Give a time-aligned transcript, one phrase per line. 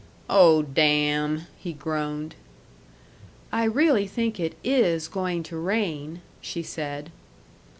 [0.31, 2.33] "Oh, damn!" he groaned.
[3.51, 7.11] "I really think it is going to rain," she said.